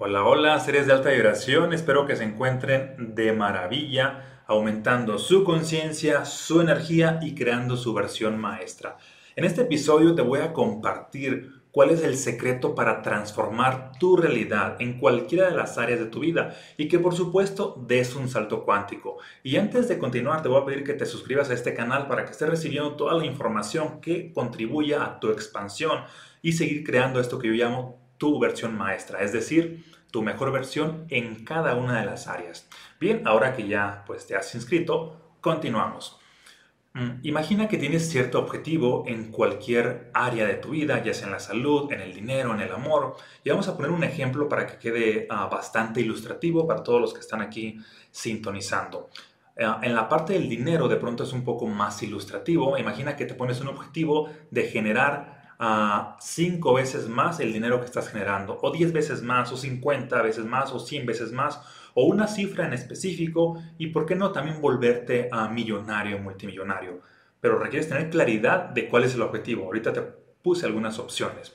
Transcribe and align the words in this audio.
Hola, 0.00 0.24
hola, 0.24 0.60
seres 0.60 0.86
de 0.86 0.92
alta 0.92 1.10
vibración, 1.10 1.72
espero 1.72 2.06
que 2.06 2.14
se 2.14 2.22
encuentren 2.22 3.16
de 3.16 3.32
maravilla, 3.32 4.42
aumentando 4.46 5.18
su 5.18 5.42
conciencia, 5.42 6.24
su 6.24 6.60
energía 6.60 7.18
y 7.20 7.34
creando 7.34 7.76
su 7.76 7.92
versión 7.92 8.38
maestra. 8.38 8.96
En 9.34 9.44
este 9.44 9.62
episodio 9.62 10.14
te 10.14 10.22
voy 10.22 10.38
a 10.38 10.52
compartir 10.52 11.64
cuál 11.72 11.90
es 11.90 12.04
el 12.04 12.16
secreto 12.16 12.76
para 12.76 13.02
transformar 13.02 13.90
tu 13.98 14.16
realidad 14.16 14.76
en 14.78 15.00
cualquiera 15.00 15.50
de 15.50 15.56
las 15.56 15.78
áreas 15.78 15.98
de 15.98 16.06
tu 16.06 16.20
vida 16.20 16.54
y 16.76 16.86
que 16.86 17.00
por 17.00 17.16
supuesto 17.16 17.74
des 17.84 18.14
un 18.14 18.28
salto 18.28 18.64
cuántico. 18.64 19.16
Y 19.42 19.56
antes 19.56 19.88
de 19.88 19.98
continuar 19.98 20.42
te 20.42 20.48
voy 20.48 20.62
a 20.62 20.64
pedir 20.64 20.84
que 20.84 20.94
te 20.94 21.06
suscribas 21.06 21.50
a 21.50 21.54
este 21.54 21.74
canal 21.74 22.06
para 22.06 22.24
que 22.24 22.30
estés 22.30 22.48
recibiendo 22.48 22.94
toda 22.94 23.14
la 23.14 23.26
información 23.26 24.00
que 24.00 24.32
contribuya 24.32 25.02
a 25.02 25.18
tu 25.18 25.32
expansión 25.32 26.04
y 26.40 26.52
seguir 26.52 26.84
creando 26.84 27.18
esto 27.18 27.40
que 27.40 27.48
yo 27.48 27.54
llamo 27.54 28.07
tu 28.18 28.38
versión 28.38 28.76
maestra, 28.76 29.22
es 29.22 29.32
decir, 29.32 29.84
tu 30.10 30.22
mejor 30.22 30.52
versión 30.52 31.06
en 31.08 31.44
cada 31.44 31.74
una 31.74 32.00
de 32.00 32.06
las 32.06 32.28
áreas. 32.28 32.68
Bien, 33.00 33.22
ahora 33.26 33.54
que 33.54 33.66
ya 33.68 34.04
pues 34.06 34.26
te 34.26 34.36
has 34.36 34.54
inscrito, 34.54 35.36
continuamos. 35.40 36.18
Mm, 36.94 37.20
imagina 37.22 37.68
que 37.68 37.76
tienes 37.78 38.08
cierto 38.08 38.38
objetivo 38.38 39.04
en 39.06 39.30
cualquier 39.30 40.10
área 40.14 40.46
de 40.46 40.54
tu 40.54 40.70
vida, 40.70 41.02
ya 41.02 41.14
sea 41.14 41.26
en 41.26 41.32
la 41.32 41.40
salud, 41.40 41.92
en 41.92 42.00
el 42.00 42.14
dinero, 42.14 42.54
en 42.54 42.60
el 42.60 42.72
amor. 42.72 43.16
Y 43.44 43.50
vamos 43.50 43.68
a 43.68 43.76
poner 43.76 43.90
un 43.92 44.02
ejemplo 44.04 44.48
para 44.48 44.66
que 44.66 44.78
quede 44.78 45.26
ah, 45.30 45.46
bastante 45.46 46.00
ilustrativo 46.00 46.66
para 46.66 46.82
todos 46.82 47.00
los 47.00 47.14
que 47.14 47.20
están 47.20 47.40
aquí 47.42 47.78
sintonizando. 48.10 49.10
Ah, 49.60 49.80
en 49.82 49.94
la 49.94 50.08
parte 50.08 50.32
del 50.32 50.48
dinero 50.48 50.88
de 50.88 50.96
pronto 50.96 51.24
es 51.24 51.32
un 51.32 51.44
poco 51.44 51.66
más 51.66 52.02
ilustrativo. 52.02 52.78
Imagina 52.78 53.16
que 53.16 53.26
te 53.26 53.34
pones 53.34 53.60
un 53.60 53.68
objetivo 53.68 54.30
de 54.50 54.64
generar 54.64 55.37
a 55.58 56.16
5 56.20 56.74
veces 56.74 57.08
más 57.08 57.40
el 57.40 57.52
dinero 57.52 57.80
que 57.80 57.86
estás 57.86 58.08
generando, 58.08 58.58
o 58.62 58.70
10 58.70 58.92
veces 58.92 59.22
más, 59.22 59.50
o 59.52 59.56
50 59.56 60.22
veces 60.22 60.44
más, 60.44 60.72
o 60.72 60.78
100 60.78 61.06
veces 61.06 61.32
más, 61.32 61.60
o 61.94 62.04
una 62.04 62.28
cifra 62.28 62.66
en 62.66 62.72
específico, 62.72 63.60
y 63.76 63.88
por 63.88 64.06
qué 64.06 64.14
no 64.14 64.30
también 64.30 64.60
volverte 64.60 65.28
a 65.32 65.48
millonario, 65.48 66.18
multimillonario. 66.18 67.00
Pero 67.40 67.58
requieres 67.58 67.88
tener 67.88 68.10
claridad 68.10 68.68
de 68.70 68.88
cuál 68.88 69.04
es 69.04 69.14
el 69.14 69.22
objetivo. 69.22 69.64
Ahorita 69.64 69.92
te 69.92 70.02
puse 70.42 70.66
algunas 70.66 70.98
opciones. 70.98 71.52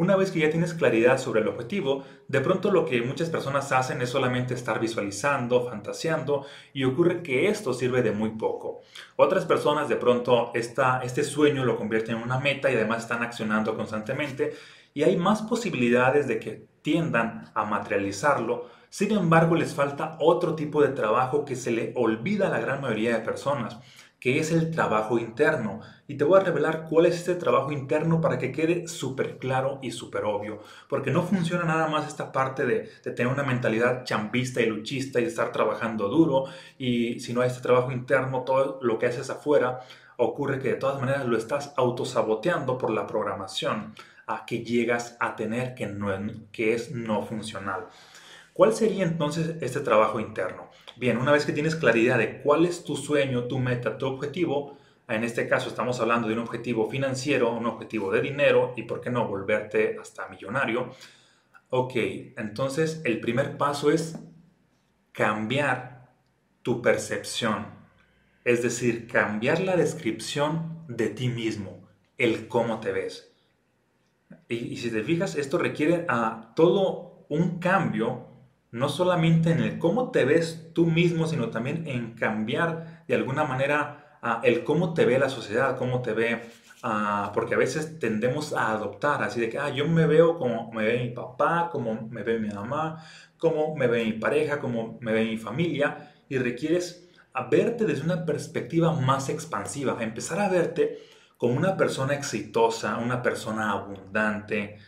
Una 0.00 0.16
vez 0.16 0.30
que 0.30 0.38
ya 0.38 0.48
tienes 0.48 0.72
claridad 0.72 1.18
sobre 1.18 1.42
el 1.42 1.48
objetivo, 1.48 2.04
de 2.26 2.40
pronto 2.40 2.70
lo 2.70 2.86
que 2.86 3.02
muchas 3.02 3.28
personas 3.28 3.70
hacen 3.70 4.00
es 4.00 4.08
solamente 4.08 4.54
estar 4.54 4.80
visualizando, 4.80 5.68
fantaseando 5.68 6.46
y 6.72 6.84
ocurre 6.84 7.22
que 7.22 7.48
esto 7.48 7.74
sirve 7.74 8.00
de 8.00 8.10
muy 8.10 8.30
poco. 8.30 8.80
Otras 9.16 9.44
personas 9.44 9.90
de 9.90 9.96
pronto 9.96 10.52
esta, 10.54 11.02
este 11.02 11.22
sueño 11.22 11.66
lo 11.66 11.76
convierten 11.76 12.16
en 12.16 12.22
una 12.22 12.40
meta 12.40 12.70
y 12.70 12.76
además 12.76 13.02
están 13.02 13.22
accionando 13.22 13.76
constantemente 13.76 14.54
y 14.94 15.02
hay 15.02 15.18
más 15.18 15.42
posibilidades 15.42 16.26
de 16.26 16.40
que 16.40 16.64
tiendan 16.80 17.50
a 17.54 17.66
materializarlo. 17.66 18.70
Sin 18.88 19.12
embargo, 19.12 19.54
les 19.54 19.74
falta 19.74 20.16
otro 20.18 20.54
tipo 20.54 20.80
de 20.80 20.94
trabajo 20.94 21.44
que 21.44 21.56
se 21.56 21.72
le 21.72 21.92
olvida 21.94 22.46
a 22.46 22.50
la 22.50 22.60
gran 22.60 22.80
mayoría 22.80 23.18
de 23.18 23.22
personas 23.22 23.76
que 24.20 24.38
es 24.38 24.52
el 24.52 24.70
trabajo 24.70 25.18
interno. 25.18 25.80
Y 26.06 26.16
te 26.16 26.24
voy 26.24 26.38
a 26.38 26.44
revelar 26.44 26.86
cuál 26.88 27.06
es 27.06 27.16
este 27.16 27.34
trabajo 27.34 27.72
interno 27.72 28.20
para 28.20 28.38
que 28.38 28.52
quede 28.52 28.86
súper 28.86 29.38
claro 29.38 29.78
y 29.80 29.92
súper 29.92 30.24
obvio. 30.24 30.60
Porque 30.88 31.10
no 31.10 31.22
funciona 31.22 31.64
nada 31.64 31.88
más 31.88 32.06
esta 32.06 32.30
parte 32.30 32.66
de, 32.66 32.90
tener 33.02 33.28
una 33.28 33.42
mentalidad 33.42 34.04
champista 34.04 34.60
y 34.60 34.66
luchista 34.66 35.20
y 35.20 35.24
estar 35.24 35.52
trabajando 35.52 36.08
duro. 36.08 36.44
Y 36.78 37.18
si 37.20 37.32
no 37.32 37.40
hay 37.40 37.48
este 37.48 37.62
trabajo 37.62 37.90
interno, 37.92 38.42
todo 38.42 38.78
lo 38.82 38.98
que 38.98 39.06
haces 39.06 39.30
afuera 39.30 39.80
ocurre 40.18 40.58
que 40.58 40.68
de 40.68 40.74
todas 40.74 41.00
maneras 41.00 41.24
lo 41.24 41.38
estás 41.38 41.72
autosaboteando 41.76 42.76
por 42.76 42.90
la 42.90 43.06
programación 43.06 43.94
a 44.26 44.44
que 44.44 44.62
llegas 44.62 45.16
a 45.18 45.34
tener 45.34 45.74
que, 45.74 45.86
no, 45.86 46.10
que 46.52 46.74
es 46.74 46.92
no 46.92 47.22
funcional. 47.22 47.86
¿Cuál 48.52 48.74
sería 48.74 49.04
entonces 49.04 49.56
este 49.62 49.80
trabajo 49.80 50.20
interno? 50.20 50.68
Bien, 51.00 51.16
una 51.16 51.32
vez 51.32 51.46
que 51.46 51.54
tienes 51.54 51.76
claridad 51.76 52.18
de 52.18 52.42
cuál 52.42 52.66
es 52.66 52.84
tu 52.84 52.94
sueño, 52.94 53.44
tu 53.44 53.58
meta, 53.58 53.96
tu 53.96 54.04
objetivo, 54.04 54.76
en 55.08 55.24
este 55.24 55.48
caso 55.48 55.70
estamos 55.70 55.98
hablando 55.98 56.28
de 56.28 56.34
un 56.34 56.40
objetivo 56.40 56.90
financiero, 56.90 57.54
un 57.54 57.64
objetivo 57.64 58.12
de 58.12 58.20
dinero 58.20 58.74
y 58.76 58.82
por 58.82 59.00
qué 59.00 59.08
no 59.08 59.26
volverte 59.26 59.96
hasta 59.98 60.28
millonario. 60.28 60.90
Ok, 61.70 61.92
entonces 62.36 63.00
el 63.06 63.18
primer 63.18 63.56
paso 63.56 63.90
es 63.90 64.18
cambiar 65.12 66.10
tu 66.60 66.82
percepción, 66.82 67.64
es 68.44 68.62
decir, 68.62 69.08
cambiar 69.08 69.60
la 69.60 69.76
descripción 69.76 70.84
de 70.86 71.08
ti 71.08 71.30
mismo, 71.30 71.88
el 72.18 72.46
cómo 72.46 72.78
te 72.78 72.92
ves. 72.92 73.32
Y, 74.50 74.76
si 74.76 74.90
te 74.90 75.02
fijas, 75.02 75.34
esto 75.34 75.56
requiere 75.56 76.04
a 76.10 76.52
todo 76.54 77.24
un 77.30 77.58
cambio 77.58 78.29
no 78.72 78.88
solamente 78.88 79.50
en 79.50 79.60
el 79.60 79.78
cómo 79.78 80.10
te 80.10 80.24
ves 80.24 80.70
tú 80.74 80.86
mismo, 80.86 81.26
sino 81.26 81.50
también 81.50 81.86
en 81.86 82.14
cambiar 82.14 83.04
de 83.08 83.14
alguna 83.14 83.44
manera 83.44 84.18
ah, 84.22 84.40
el 84.44 84.64
cómo 84.64 84.94
te 84.94 85.04
ve 85.04 85.18
la 85.18 85.28
sociedad, 85.28 85.76
cómo 85.76 86.02
te 86.02 86.12
ve, 86.12 86.42
ah, 86.82 87.32
porque 87.34 87.54
a 87.54 87.58
veces 87.58 87.98
tendemos 87.98 88.52
a 88.52 88.70
adoptar, 88.70 89.22
así 89.22 89.40
de 89.40 89.48
que 89.48 89.58
ah, 89.58 89.70
yo 89.70 89.88
me 89.88 90.06
veo 90.06 90.38
como 90.38 90.70
me 90.72 90.84
ve 90.84 91.02
mi 91.04 91.10
papá, 91.10 91.68
como 91.72 92.08
me 92.08 92.22
ve 92.22 92.38
mi 92.38 92.48
mamá, 92.48 93.04
como 93.38 93.74
me 93.74 93.86
ve 93.86 94.04
mi 94.04 94.12
pareja, 94.12 94.60
como 94.60 94.98
me 95.00 95.12
ve 95.12 95.24
mi 95.24 95.36
familia, 95.36 96.12
y 96.28 96.38
requieres 96.38 97.08
a 97.32 97.48
verte 97.48 97.84
desde 97.84 98.04
una 98.04 98.24
perspectiva 98.24 98.92
más 98.92 99.28
expansiva, 99.28 99.96
empezar 100.00 100.40
a 100.40 100.48
verte 100.48 100.98
como 101.36 101.54
una 101.54 101.76
persona 101.76 102.14
exitosa, 102.14 102.98
una 102.98 103.22
persona 103.22 103.70
abundante. 103.72 104.78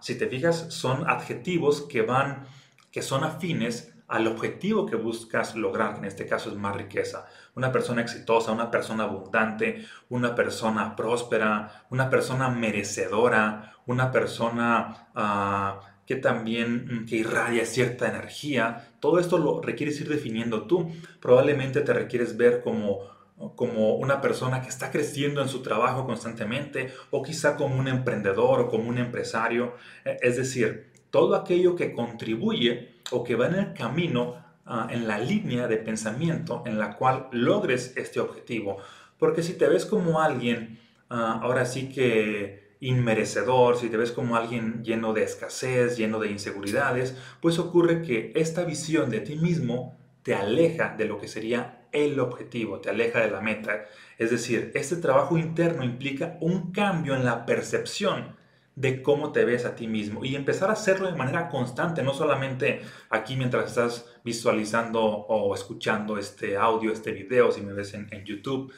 Si 0.00 0.18
te 0.18 0.26
fijas, 0.26 0.66
son 0.68 1.08
adjetivos 1.08 1.82
que 1.82 2.02
van 2.02 2.44
que 2.90 3.02
son 3.02 3.24
afines 3.24 3.94
al 4.08 4.26
objetivo 4.26 4.86
que 4.86 4.96
buscas 4.96 5.54
lograr, 5.54 5.92
que 5.92 5.98
en 5.98 6.04
este 6.06 6.26
caso 6.26 6.48
es 6.48 6.56
más 6.56 6.74
riqueza. 6.74 7.26
Una 7.54 7.70
persona 7.70 8.00
exitosa, 8.00 8.52
una 8.52 8.70
persona 8.70 9.04
abundante, 9.04 9.84
una 10.08 10.34
persona 10.34 10.96
próspera, 10.96 11.84
una 11.90 12.08
persona 12.08 12.48
merecedora, 12.48 13.74
una 13.86 14.10
persona 14.10 15.08
ah, 15.14 15.80
que 16.06 16.16
también 16.16 17.02
mm, 17.02 17.06
que 17.06 17.16
irradia 17.16 17.66
cierta 17.66 18.08
energía. 18.08 18.92
Todo 18.98 19.18
esto 19.18 19.36
lo 19.36 19.60
requieres 19.60 20.00
ir 20.00 20.08
definiendo 20.08 20.62
tú. 20.62 20.90
Probablemente 21.20 21.82
te 21.82 21.92
requieres 21.92 22.36
ver 22.36 22.62
como 22.62 23.18
como 23.54 23.94
una 23.94 24.20
persona 24.20 24.62
que 24.62 24.68
está 24.68 24.90
creciendo 24.90 25.40
en 25.40 25.48
su 25.48 25.62
trabajo 25.62 26.06
constantemente 26.06 26.92
o 27.12 27.22
quizá 27.22 27.54
como 27.54 27.78
un 27.78 27.86
emprendedor 27.86 28.58
o 28.60 28.68
como 28.68 28.88
un 28.88 28.98
empresario. 28.98 29.74
E, 30.04 30.16
es 30.22 30.36
decir, 30.36 30.90
todo 31.10 31.34
aquello 31.36 31.76
que 31.76 31.92
contribuye 31.92 32.96
o 33.10 33.24
que 33.24 33.34
va 33.34 33.46
en 33.46 33.54
el 33.54 33.72
camino, 33.74 34.36
ah, 34.66 34.88
en 34.90 35.08
la 35.08 35.18
línea 35.18 35.66
de 35.66 35.78
pensamiento 35.78 36.62
en 36.66 36.78
la 36.78 36.96
cual 36.96 37.28
logres 37.32 37.94
este 37.96 38.20
objetivo. 38.20 38.78
Porque 39.18 39.42
si 39.42 39.54
te 39.54 39.68
ves 39.68 39.86
como 39.86 40.20
alguien, 40.20 40.78
ah, 41.10 41.40
ahora 41.42 41.64
sí 41.64 41.88
que 41.88 42.76
inmerecedor, 42.80 43.76
si 43.76 43.88
te 43.88 43.96
ves 43.96 44.12
como 44.12 44.36
alguien 44.36 44.84
lleno 44.84 45.12
de 45.12 45.24
escasez, 45.24 45.96
lleno 45.96 46.20
de 46.20 46.30
inseguridades, 46.30 47.16
pues 47.40 47.58
ocurre 47.58 48.02
que 48.02 48.32
esta 48.36 48.64
visión 48.64 49.10
de 49.10 49.20
ti 49.20 49.36
mismo 49.36 49.96
te 50.22 50.34
aleja 50.34 50.94
de 50.96 51.06
lo 51.06 51.18
que 51.18 51.28
sería 51.28 51.86
el 51.90 52.20
objetivo, 52.20 52.80
te 52.80 52.90
aleja 52.90 53.20
de 53.20 53.30
la 53.30 53.40
meta. 53.40 53.84
Es 54.18 54.30
decir, 54.30 54.70
este 54.74 54.96
trabajo 54.96 55.38
interno 55.38 55.84
implica 55.84 56.36
un 56.40 56.70
cambio 56.70 57.14
en 57.14 57.24
la 57.24 57.46
percepción 57.46 58.36
de 58.78 59.02
cómo 59.02 59.32
te 59.32 59.44
ves 59.44 59.64
a 59.64 59.74
ti 59.74 59.88
mismo 59.88 60.24
y 60.24 60.36
empezar 60.36 60.70
a 60.70 60.74
hacerlo 60.74 61.10
de 61.10 61.16
manera 61.16 61.48
constante, 61.48 62.04
no 62.04 62.14
solamente 62.14 62.80
aquí 63.10 63.34
mientras 63.34 63.70
estás 63.70 64.06
visualizando 64.24 65.02
o 65.02 65.52
escuchando 65.52 66.16
este 66.16 66.56
audio, 66.56 66.92
este 66.92 67.10
video, 67.10 67.50
si 67.50 67.60
me 67.60 67.72
ves 67.72 67.92
en, 67.94 68.08
YouTube, 68.24 68.72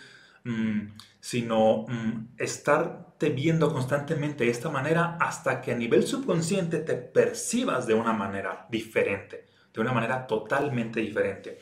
mm, 0.44 0.93
sino 1.21 1.84
mm, 1.87 2.28
estarte 2.39 3.28
viendo 3.28 3.71
constantemente 3.71 4.44
de 4.44 4.50
esta 4.50 4.71
manera 4.71 5.19
hasta 5.21 5.60
que 5.60 5.72
a 5.72 5.77
nivel 5.77 6.06
subconsciente 6.06 6.78
te 6.78 6.94
percibas 6.94 7.87
de 7.87 7.93
una 7.93 8.15
manera 8.15 8.66
diferente, 8.71 9.48
de 9.75 9.80
una 9.83 9.92
manera 9.92 10.27
totalmente 10.27 11.01
diferente. 11.01 11.59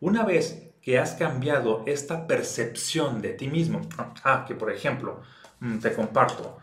Una 0.00 0.24
vez 0.24 0.72
que 0.82 0.98
has 0.98 1.12
cambiado 1.14 1.84
esta 1.86 2.26
percepción 2.26 3.22
de 3.22 3.34
ti 3.34 3.46
mismo, 3.46 3.82
ah, 4.24 4.44
que 4.44 4.56
por 4.56 4.72
ejemplo, 4.72 5.22
mm, 5.60 5.78
te 5.78 5.92
comparto, 5.92 6.58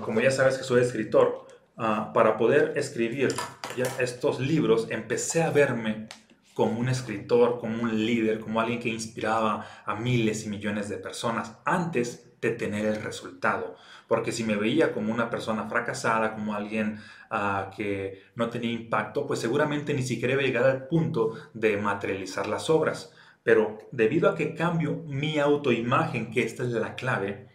como 0.00 0.20
ya 0.20 0.30
sabes 0.30 0.58
que 0.58 0.64
soy 0.64 0.82
escritor, 0.82 1.46
ah, 1.76 2.12
para 2.14 2.36
poder 2.36 2.72
escribir 2.76 3.34
ya 3.76 3.84
estos 3.98 4.40
libros 4.40 4.86
empecé 4.90 5.42
a 5.42 5.50
verme 5.50 6.08
como 6.54 6.78
un 6.78 6.88
escritor, 6.88 7.58
como 7.58 7.82
un 7.82 8.06
líder, 8.06 8.38
como 8.38 8.60
alguien 8.60 8.78
que 8.78 8.88
inspiraba 8.88 9.66
a 9.84 9.96
miles 9.96 10.46
y 10.46 10.48
millones 10.48 10.88
de 10.88 10.98
personas 10.98 11.58
antes 11.64 12.30
de 12.40 12.50
tener 12.50 12.86
el 12.86 13.02
resultado. 13.02 13.76
Porque 14.06 14.32
si 14.32 14.44
me 14.44 14.54
veía 14.54 14.92
como 14.92 15.12
una 15.12 15.30
persona 15.30 15.68
fracasada, 15.68 16.34
como 16.34 16.54
alguien 16.54 17.00
ah, 17.30 17.70
que 17.76 18.22
no 18.36 18.50
tenía 18.50 18.70
impacto, 18.70 19.26
pues 19.26 19.40
seguramente 19.40 19.94
ni 19.94 20.02
siquiera 20.02 20.34
iba 20.34 20.42
a 20.42 20.46
llegar 20.46 20.64
al 20.64 20.86
punto 20.86 21.34
de 21.54 21.76
materializar 21.76 22.46
las 22.46 22.70
obras. 22.70 23.12
Pero 23.42 23.78
debido 23.90 24.28
a 24.30 24.36
que 24.36 24.54
cambio 24.54 25.02
mi 25.06 25.38
autoimagen, 25.38 26.30
que 26.30 26.42
esta 26.42 26.62
es 26.62 26.70
la 26.70 26.94
clave, 26.94 27.48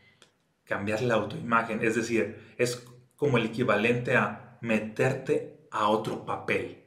cambiar 0.69 1.01
la 1.01 1.16
autoimagen. 1.16 1.83
Es 1.83 1.95
decir, 1.95 2.54
es 2.57 2.86
como 3.16 3.38
el 3.38 3.48
equivalente 3.48 4.16
a 4.16 4.60
meterte 4.62 5.68
a 5.71 5.89
otro 5.89 6.25
papel. 6.25 6.83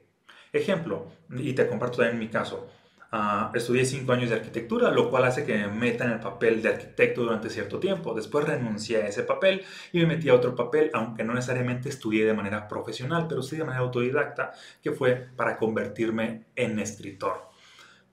Ejemplo, 0.53 1.09
y 1.31 1.53
te 1.53 1.67
comparto 1.67 1.99
también 1.99 2.19
mi 2.19 2.29
caso. 2.29 2.69
Ah, 3.11 3.51
estudié 3.55 3.85
cinco 3.85 4.13
años 4.13 4.31
de 4.31 4.37
arquitectura, 4.37 4.91
lo 4.91 5.11
cual 5.11 5.25
hace 5.25 5.45
que 5.45 5.59
me 5.59 5.69
meta 5.69 6.05
en 6.05 6.13
el 6.13 6.21
papel 6.21 6.63
de 6.63 6.71
arquitecto 6.71 7.23
durante 7.23 7.51
cierto 7.51 7.79
tiempo. 7.79 8.15
Después 8.15 8.47
renuncié 8.47 9.03
a 9.03 9.09
ese 9.09 9.25
papel 9.25 9.63
y 9.93 9.99
me 9.99 10.07
metí 10.07 10.31
a 10.31 10.35
otro 10.35 10.55
papel, 10.55 10.91
aunque 10.95 11.25
no 11.25 11.35
necesariamente 11.35 11.91
estudié 11.91 12.25
de 12.25 12.33
manera 12.33 12.69
profesional, 12.69 13.27
pero 13.29 13.43
sí 13.43 13.57
de 13.57 13.65
manera 13.65 13.85
autodidacta, 13.85 14.53
que 14.83 14.93
fue 14.93 15.29
para 15.37 15.59
convertirme 15.59 16.47
en 16.57 16.79
escritor. 16.79 17.52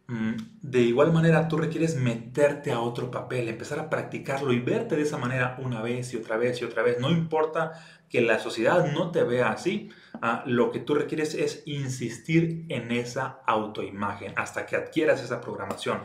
Mm, 0.09 0.38
de 0.63 0.81
igual 0.81 1.13
manera, 1.13 1.47
tú 1.47 1.57
requieres 1.57 1.95
meterte 1.95 2.71
a 2.71 2.79
otro 2.79 3.11
papel, 3.11 3.47
empezar 3.47 3.77
a 3.77 3.91
practicarlo 3.91 4.51
y 4.51 4.59
verte 4.59 4.95
de 4.95 5.03
esa 5.03 5.19
manera 5.19 5.56
una 5.59 5.83
vez 5.83 6.11
y 6.13 6.17
otra 6.17 6.35
vez 6.35 6.59
y 6.59 6.65
otra 6.65 6.81
vez. 6.81 7.00
No 7.00 7.11
importa 7.11 7.73
que 8.09 8.21
la 8.21 8.39
sociedad 8.39 8.91
no 8.91 9.11
te 9.11 9.23
vea 9.23 9.51
así, 9.51 9.91
ah, 10.19 10.44
lo 10.47 10.71
que 10.71 10.79
tú 10.79 10.95
requieres 10.95 11.35
es 11.35 11.61
insistir 11.67 12.65
en 12.69 12.91
esa 12.91 13.41
autoimagen 13.45 14.33
hasta 14.35 14.65
que 14.65 14.77
adquieras 14.77 15.21
esa 15.21 15.41
programación. 15.41 16.00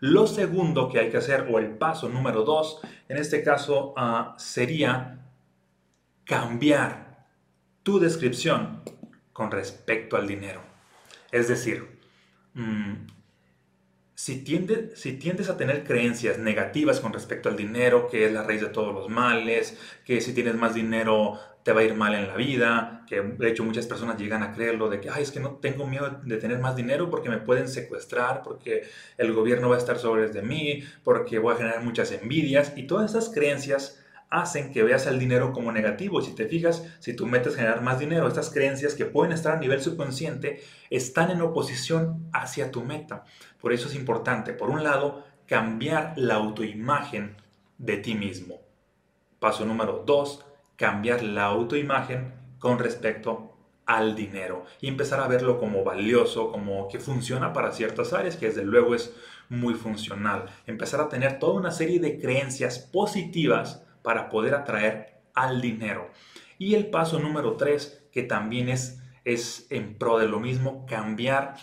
Lo 0.00 0.26
segundo 0.26 0.88
que 0.88 1.00
hay 1.00 1.10
que 1.10 1.18
hacer, 1.18 1.46
o 1.52 1.58
el 1.58 1.76
paso 1.76 2.08
número 2.08 2.44
dos, 2.44 2.80
en 3.10 3.18
este 3.18 3.42
caso 3.42 3.92
ah, 3.98 4.34
sería 4.38 5.26
cambiar 6.24 7.26
tu 7.82 8.00
descripción 8.00 8.80
con 9.34 9.50
respecto 9.50 10.16
al 10.16 10.26
dinero. 10.26 10.62
Es 11.30 11.48
decir, 11.48 12.00
mm, 12.54 12.92
si, 14.22 14.44
si 14.94 15.12
tiendes 15.14 15.48
a 15.48 15.56
tener 15.56 15.82
creencias 15.82 16.38
negativas 16.38 17.00
con 17.00 17.12
respecto 17.12 17.48
al 17.48 17.56
dinero, 17.56 18.06
que 18.08 18.24
es 18.24 18.32
la 18.32 18.44
raíz 18.44 18.60
de 18.60 18.68
todos 18.68 18.94
los 18.94 19.08
males, 19.08 19.76
que 20.04 20.20
si 20.20 20.32
tienes 20.32 20.54
más 20.54 20.74
dinero 20.74 21.40
te 21.64 21.72
va 21.72 21.80
a 21.80 21.84
ir 21.84 21.94
mal 21.94 22.14
en 22.14 22.28
la 22.28 22.36
vida, 22.36 23.04
que 23.08 23.20
de 23.20 23.48
hecho 23.48 23.64
muchas 23.64 23.88
personas 23.88 24.16
llegan 24.20 24.44
a 24.44 24.52
creerlo 24.52 24.88
de 24.88 25.00
que, 25.00 25.10
ay, 25.10 25.24
es 25.24 25.32
que 25.32 25.40
no 25.40 25.56
tengo 25.56 25.88
miedo 25.88 26.20
de 26.22 26.36
tener 26.36 26.60
más 26.60 26.76
dinero 26.76 27.10
porque 27.10 27.30
me 27.30 27.38
pueden 27.38 27.66
secuestrar, 27.66 28.44
porque 28.44 28.84
el 29.18 29.32
gobierno 29.32 29.68
va 29.70 29.74
a 29.74 29.78
estar 29.78 29.98
sobre 29.98 30.28
de 30.28 30.42
mí, 30.42 30.84
porque 31.02 31.40
voy 31.40 31.54
a 31.54 31.56
generar 31.56 31.82
muchas 31.82 32.12
envidias 32.12 32.74
y 32.76 32.84
todas 32.86 33.10
esas 33.10 33.28
creencias 33.28 34.01
hacen 34.32 34.72
que 34.72 34.82
veas 34.82 35.06
el 35.06 35.18
dinero 35.18 35.52
como 35.52 35.70
negativo. 35.72 36.22
Si 36.22 36.34
te 36.34 36.46
fijas, 36.46 36.82
si 37.00 37.14
tú 37.14 37.26
metes 37.26 37.54
generar 37.54 37.82
más 37.82 37.98
dinero, 37.98 38.26
estas 38.26 38.48
creencias 38.48 38.94
que 38.94 39.04
pueden 39.04 39.32
estar 39.32 39.54
a 39.54 39.60
nivel 39.60 39.82
subconsciente 39.82 40.62
están 40.88 41.30
en 41.30 41.42
oposición 41.42 42.30
hacia 42.32 42.70
tu 42.70 42.82
meta. 42.82 43.24
Por 43.60 43.74
eso 43.74 43.88
es 43.88 43.94
importante, 43.94 44.54
por 44.54 44.70
un 44.70 44.82
lado, 44.82 45.22
cambiar 45.46 46.14
la 46.16 46.36
autoimagen 46.36 47.36
de 47.76 47.98
ti 47.98 48.14
mismo. 48.14 48.62
Paso 49.38 49.66
número 49.66 50.02
dos, 50.06 50.44
cambiar 50.76 51.22
la 51.22 51.44
autoimagen 51.44 52.32
con 52.58 52.78
respecto 52.78 53.54
al 53.84 54.14
dinero 54.16 54.64
y 54.80 54.88
empezar 54.88 55.20
a 55.20 55.28
verlo 55.28 55.58
como 55.58 55.84
valioso, 55.84 56.50
como 56.50 56.88
que 56.88 57.00
funciona 57.00 57.52
para 57.52 57.72
ciertas 57.72 58.14
áreas, 58.14 58.36
que 58.36 58.46
desde 58.46 58.64
luego 58.64 58.94
es 58.94 59.14
muy 59.50 59.74
funcional. 59.74 60.46
Empezar 60.66 61.02
a 61.02 61.10
tener 61.10 61.38
toda 61.38 61.52
una 61.52 61.70
serie 61.70 62.00
de 62.00 62.18
creencias 62.18 62.78
positivas 62.78 63.82
para 64.02 64.28
poder 64.28 64.54
atraer 64.54 65.22
al 65.34 65.60
dinero. 65.60 66.10
Y 66.58 66.74
el 66.74 66.90
paso 66.90 67.18
número 67.18 67.56
tres, 67.56 68.06
que 68.12 68.22
también 68.22 68.68
es, 68.68 69.02
es 69.24 69.66
en 69.70 69.98
pro 69.98 70.18
de 70.18 70.28
lo 70.28 70.40
mismo, 70.40 70.86
cambiar 70.86 71.56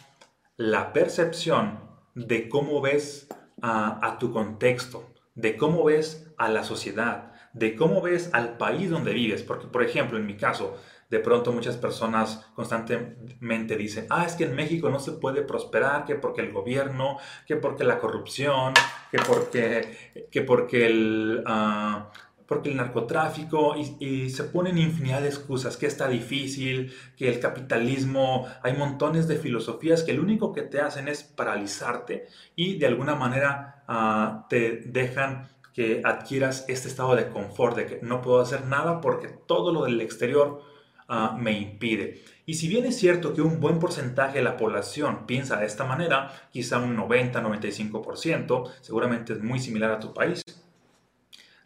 la 0.57 0.91
percepción 0.91 1.79
de 2.15 2.49
cómo 2.49 2.81
ves 2.81 3.29
a, 3.61 4.17
tu 4.19 4.31
contexto, 4.33 5.13
de 5.35 5.55
cómo 5.55 5.83
ves 5.83 6.31
a 6.37 6.49
la 6.49 6.63
sociedad, 6.63 7.31
de 7.53 7.75
cómo 7.75 8.01
ves 8.01 8.29
al 8.33 8.57
país 8.57 8.89
donde 8.89 9.13
vives. 9.13 9.43
Porque, 9.43 9.67
por 9.67 9.83
ejemplo, 9.83 10.17
en 10.17 10.25
mi 10.25 10.35
caso, 10.35 10.77
de 11.09 11.19
pronto 11.19 11.51
muchas 11.51 11.77
personas 11.77 12.45
constantemente 12.55 13.75
dicen, 13.77 14.05
ah, 14.09 14.25
es 14.25 14.33
que 14.33 14.45
en 14.45 14.55
México 14.55 14.89
no 14.89 14.99
se 14.99 15.13
puede 15.13 15.41
prosperar, 15.41 16.05
que 16.05 16.15
porque 16.15 16.41
el 16.41 16.51
gobierno, 16.51 17.17
que 17.47 17.55
porque 17.55 17.83
la 17.83 17.99
corrupción, 17.99 18.73
que 19.11 19.19
porque, 19.19 20.27
que 20.31 20.41
porque 20.41 20.85
el, 20.85 21.43
ah, 21.45 22.11
porque 22.49 22.69
el 22.69 22.77
narcotráfico 22.77 23.75
y, 23.77 24.31
se 24.31 24.43
ponen 24.45 24.79
infinidad 24.79 25.21
de 25.21 25.27
excusas, 25.27 25.77
que 25.77 25.85
está 25.85 26.07
difícil, 26.07 26.91
que 27.15 27.29
el 27.29 27.39
capitalismo, 27.39 28.47
hay 28.63 28.73
montones 28.73 29.27
de 29.27 29.37
filosofías 29.37 30.01
que 30.01 30.13
lo 30.15 30.23
único 30.23 30.51
que 30.51 30.63
te 30.63 30.81
hacen 30.81 31.07
es 31.07 31.21
paralizarte 31.21 32.25
y 32.55 32.79
de 32.79 32.87
alguna 32.87 33.13
manera 33.13 33.83
ah, 33.87 34.47
te 34.49 34.81
dejan 34.87 35.47
que 35.75 36.01
adquieras 36.03 36.65
este 36.67 36.87
estado 36.87 37.15
de 37.15 37.29
confort, 37.29 37.77
de 37.77 37.85
que 37.85 37.99
no 38.01 38.23
puedo 38.23 38.41
hacer 38.41 38.65
nada 38.65 38.99
porque 38.99 39.27
todo 39.27 39.71
lo 39.71 39.83
del 39.83 40.01
exterior 40.01 40.63
ah, 41.07 41.37
me 41.39 41.51
impide. 41.51 42.23
Y 42.47 42.55
si 42.55 42.67
bien 42.67 42.83
es 42.87 42.97
cierto 42.97 43.35
que 43.35 43.43
un 43.43 43.59
buen 43.59 43.77
porcentaje 43.77 44.39
de 44.39 44.43
la 44.43 44.57
población 44.57 45.27
piensa 45.27 45.57
de 45.57 45.67
esta 45.67 45.85
manera, 45.85 46.31
quizá 46.51 46.79
un 46.79 46.97
90-95%, 46.97 48.71
seguramente 48.81 49.33
es 49.33 49.43
muy 49.43 49.59
similar 49.59 49.91
a 49.91 49.99
tu 49.99 50.15
país, 50.15 50.41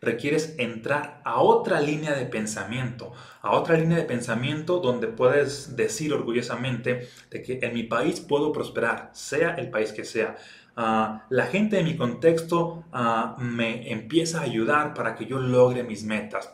requieres 0.04 0.56
entrar 0.58 1.22
a 1.24 1.42
otra 1.42 1.82
línea 1.82 2.14
de 2.14 2.26
pensamiento, 2.26 3.14
a 3.42 3.52
otra 3.52 3.78
línea 3.78 3.98
de 3.98 4.04
pensamiento 4.04 4.80
donde 4.80 5.08
puedes 5.08 5.76
decir 5.76 6.14
orgullosamente 6.14 7.08
de 7.30 7.42
que 7.42 7.60
en 7.62 7.74
mi 7.74 7.84
país 7.84 8.20
puedo 8.20 8.52
prosperar, 8.52 9.10
sea 9.14 9.56
el 9.56 9.70
país 9.70 9.92
que 9.92 10.06
sea. 10.06 10.38
Ah, 10.76 11.26
la 11.30 11.46
gente 11.46 11.76
de 11.76 11.84
mi 11.84 11.96
contexto 11.96 12.84
ah, 12.92 13.36
me 13.40 13.92
empieza 13.92 14.40
a 14.40 14.44
ayudar 14.44 14.94
para 14.94 15.16
que 15.16 15.26
yo 15.26 15.40
logre 15.40 15.84
mis 15.84 16.04
metas. 16.04 16.52